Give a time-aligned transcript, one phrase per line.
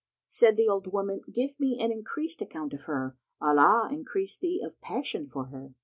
[0.27, 4.59] "[FN#133] Said the old woman, "Give me an increased account of her, Allah increase thee
[4.65, 5.75] of passion for her!"